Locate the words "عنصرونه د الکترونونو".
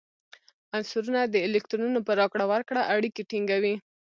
0.75-1.99